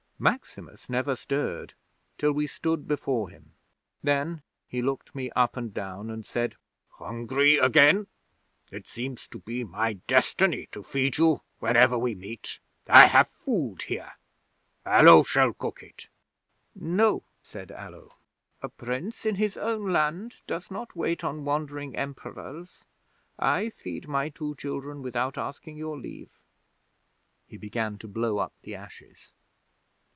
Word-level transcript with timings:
'Maximus 0.21 0.87
never 0.87 1.15
stirred 1.15 1.73
till 2.19 2.31
we 2.31 2.45
stood 2.45 2.87
before 2.87 3.29
him. 3.29 3.53
Then 4.03 4.43
he 4.67 4.79
looked 4.83 5.15
me 5.15 5.31
up 5.31 5.57
and 5.57 5.73
down, 5.73 6.11
and 6.11 6.23
said: 6.23 6.57
"Hungry 6.91 7.57
again? 7.57 8.05
It 8.71 8.85
seems 8.85 9.25
to 9.29 9.39
be 9.39 9.63
my 9.63 9.93
destiny 10.05 10.67
to 10.73 10.83
feed 10.83 11.17
you 11.17 11.41
whenever 11.57 11.97
we 11.97 12.13
meet. 12.13 12.59
I 12.87 13.07
have 13.07 13.29
food 13.29 13.81
here. 13.87 14.11
Allo 14.85 15.23
shall 15.23 15.53
cook 15.53 15.81
it." 15.81 16.07
'"No," 16.75 17.23
said 17.41 17.71
Allo. 17.71 18.13
"A 18.61 18.69
Prince 18.69 19.25
in 19.25 19.37
his 19.37 19.57
own 19.57 19.91
land 19.91 20.35
does 20.45 20.69
not 20.69 20.95
wait 20.95 21.23
on 21.23 21.45
wandering 21.45 21.95
Emperors. 21.95 22.85
I 23.39 23.71
feed 23.71 24.07
my 24.07 24.29
two 24.29 24.53
children 24.53 25.01
without 25.01 25.39
asking 25.39 25.77
your 25.77 25.97
leave." 25.97 26.37
He 27.47 27.57
began 27.57 27.97
to 27.97 28.07
blow 28.07 28.37
up 28.37 28.53
the 28.61 28.75
ashes. 28.75 29.31